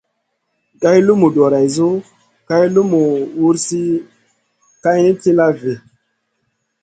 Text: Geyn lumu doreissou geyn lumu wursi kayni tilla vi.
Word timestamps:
Geyn 0.81 1.03
lumu 1.07 1.27
doreissou 1.35 1.95
geyn 2.47 2.71
lumu 2.75 3.01
wursi 3.39 3.81
kayni 4.83 5.11
tilla 5.21 5.47
vi. 5.59 5.73